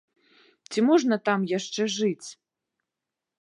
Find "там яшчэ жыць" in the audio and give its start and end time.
1.29-2.29